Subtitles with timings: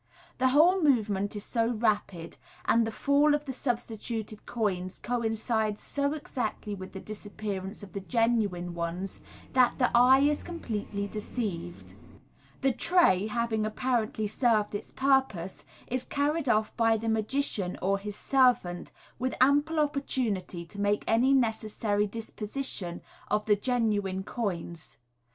[0.39, 6.13] The whole movement is so rapid, and the fall of the substituted coins coincides so
[6.13, 9.19] exactly with the disappearance of the genuine ones,
[9.53, 11.93] that the eye is completely deceived.
[12.61, 18.15] The tray, having apparently served its purpose, is carried off by the magician or his
[18.15, 24.97] servant, with ample opportunity to make any necessary disposition of the genuine coins.